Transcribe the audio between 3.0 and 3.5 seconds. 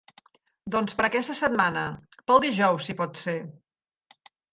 pot ser.